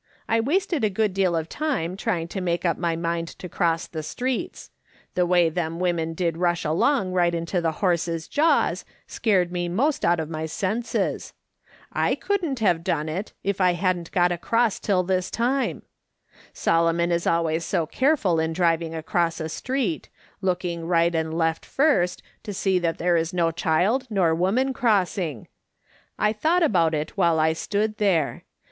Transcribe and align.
I 0.27 0.39
wasted 0.39 0.83
a 0.83 0.89
good 0.89 1.13
deal 1.13 1.35
of 1.35 1.47
time 1.47 1.95
trying 1.95 2.27
to 2.29 2.41
make 2.41 2.65
up 2.65 2.75
my 2.75 2.95
mind 2.95 3.27
to 3.37 3.47
cross 3.47 3.85
the 3.85 4.01
streets. 4.01 4.71
The 5.13 5.27
way 5.27 5.47
them 5.47 5.77
women 5.79 6.15
did 6.15 6.37
rush 6.37 6.65
along 6.65 7.11
right 7.13 7.35
into 7.35 7.61
the 7.61 7.73
horses' 7.73 8.27
jaws, 8.27 8.83
scared 9.05 9.51
me 9.51 9.69
'most 9.69 10.03
out 10.03 10.19
of 10.19 10.27
my 10.27 10.47
senses. 10.47 11.33
I 11.93 12.15
couldn't 12.15 12.57
have 12.61 12.83
done 12.83 13.09
it, 13.09 13.33
if 13.43 13.61
I 13.61 13.73
hadn't 13.73 14.11
got 14.11 14.31
across 14.31 14.79
till 14.79 15.03
this 15.03 15.29
time. 15.29 15.83
Solon] 16.51 16.99
on 16.99 17.11
is 17.11 17.27
always 17.27 17.63
so 17.63 17.85
careful 17.85 18.39
in 18.39 18.53
driving 18.53 18.95
across 18.95 19.39
a 19.39 19.49
street— 19.49 20.09
looking 20.41 20.87
right 20.87 21.13
and 21.13 21.31
left 21.31 21.63
first, 21.63 22.23
to 22.41 22.55
see 22.55 22.79
that 22.79 22.97
there 22.97 23.17
is 23.17 23.33
no 23.35 23.51
child 23.51 24.07
nor 24.09 24.33
woman 24.33 24.73
crossing. 24.73 25.47
I 26.17 26.33
thought 26.33 26.63
about 26.63 26.95
it 26.95 27.11
while 27.17 27.39
I 27.39 27.53
stood 27.53 27.97
there. 27.99 28.45